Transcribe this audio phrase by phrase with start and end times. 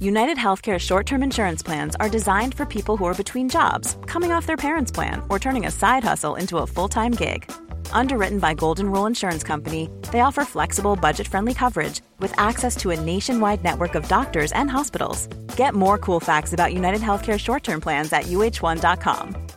[0.00, 4.30] United Healthcare short term insurance plans are designed for people who are between jobs, coming
[4.30, 7.50] off their parents' plan, or turning a side hustle into a full time gig.
[7.90, 12.90] Underwritten by Golden Rule Insurance Company, they offer flexible, budget friendly coverage with access to
[12.90, 15.26] a nationwide network of doctors and hospitals.
[15.56, 19.48] Get more cool facts about United Healthcare short term plans at uh1.com.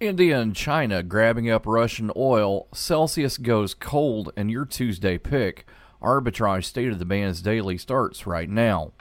[0.00, 2.66] India and China grabbing up Russian oil.
[2.74, 5.66] Celsius goes cold, and your Tuesday pick.
[6.06, 8.92] Arbitrage State of the Bands Daily starts right now.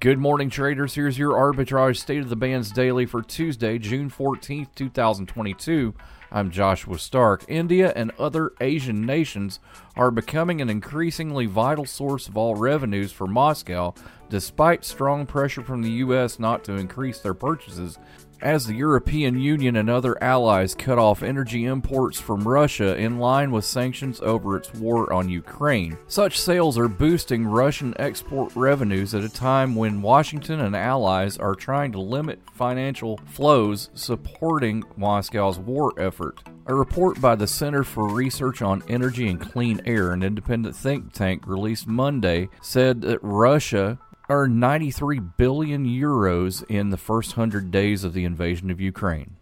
[0.00, 0.94] Good morning, traders.
[0.94, 5.94] Here's your Arbitrage State of the Bands Daily for Tuesday, June 14th, 2022.
[6.32, 7.44] I'm Joshua Stark.
[7.46, 9.60] India and other Asian nations
[9.94, 13.94] are becoming an increasingly vital source of all revenues for Moscow,
[14.28, 16.40] despite strong pressure from the U.S.
[16.40, 18.00] not to increase their purchases
[18.40, 23.50] as the European Union and other allies cut off energy imports from Russia in line
[23.50, 25.96] with sanctions over its war on Ukraine.
[26.06, 31.54] Such sales are boosting Russian export revenues at a time when Washington and allies are
[31.54, 36.40] trying to limit financial flows supporting Moscow's war effort.
[36.68, 41.12] A report by the Center for Research on Energy and Clean Air, an independent think
[41.12, 48.04] tank released Monday, said that Russia earned 93 billion euros in the first 100 days
[48.04, 49.36] of the invasion of Ukraine.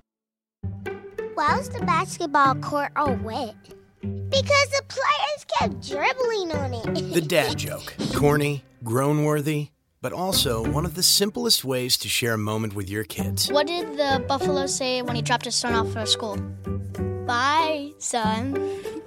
[1.34, 3.56] Why was the basketball court all wet?
[4.00, 7.14] Because the players kept dribbling on it.
[7.14, 7.94] the dad joke.
[8.14, 12.90] Corny, groan worthy, but also one of the simplest ways to share a moment with
[12.90, 13.50] your kids.
[13.50, 16.36] What did the buffalo say when he dropped his son off for school?
[17.26, 18.54] Bye, son.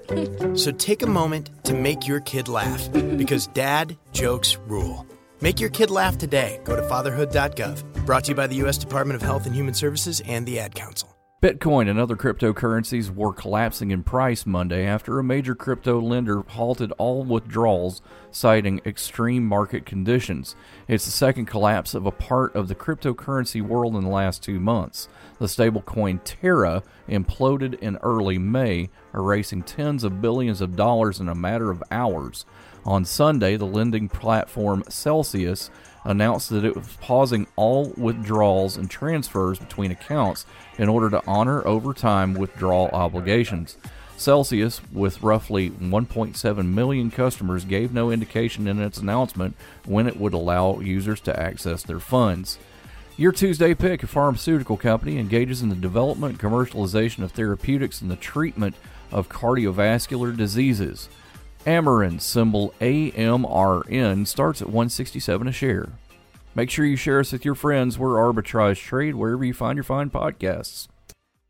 [0.56, 5.06] so take a moment to make your kid laugh because dad jokes rule.
[5.40, 6.62] Make your kid laugh today.
[6.64, 8.06] Go to fatherhood.gov.
[8.06, 8.78] Brought to you by the U.S.
[8.78, 11.18] Department of Health and Human Services and the Ad Council.
[11.40, 16.92] Bitcoin and other cryptocurrencies were collapsing in price Monday after a major crypto lender halted
[16.94, 20.56] all withdrawals, citing extreme market conditions.
[20.88, 24.60] It's the second collapse of a part of the cryptocurrency world in the last two
[24.60, 25.10] months.
[25.38, 31.36] The stablecoin Terra imploded in early May, erasing tens of billions of dollars in a
[31.36, 32.48] matter of hours.
[32.86, 35.70] On Sunday, the lending platform Celsius
[36.06, 40.46] announced that it was pausing all withdrawals and transfers between accounts
[40.78, 43.78] in order to honor overtime withdrawal obligations.
[44.16, 49.56] Celsius, with roughly 1.7 million customers, gave no indication in its announcement
[49.86, 52.58] when it would allow users to access their funds.
[53.16, 58.10] Your Tuesday pick, a pharmaceutical company, engages in the development and commercialization of therapeutics and
[58.10, 58.76] the treatment
[59.12, 61.10] of cardiovascular diseases.
[61.68, 65.90] Amarin, symbol AMRN, starts at 167 a share.
[66.56, 68.00] Make sure you share us with your friends.
[68.00, 70.88] We're Arbitrage Trade, wherever you find your fine podcasts.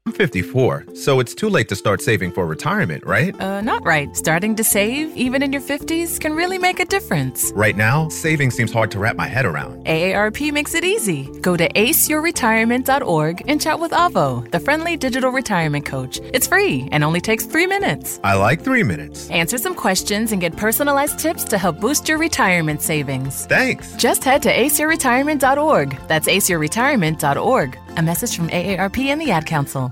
[0.07, 3.37] I'm 54, so it's too late to start saving for retirement, right?
[3.41, 4.15] Uh, not right.
[4.15, 7.51] Starting to save, even in your 50s, can really make a difference.
[7.53, 9.85] Right now, saving seems hard to wrap my head around.
[9.85, 11.25] AARP makes it easy.
[11.41, 16.21] Go to aceyourretirement.org and chat with Avo, the friendly digital retirement coach.
[16.33, 18.21] It's free and only takes three minutes.
[18.23, 19.29] I like three minutes.
[19.29, 23.45] Answer some questions and get personalized tips to help boost your retirement savings.
[23.47, 23.93] Thanks.
[23.97, 25.97] Just head to aceyourretirement.org.
[26.07, 27.77] That's aceyourretirement.org.
[27.97, 29.91] A message from AARP and the Ad Council.